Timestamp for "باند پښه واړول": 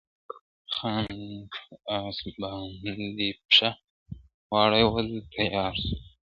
2.39-5.09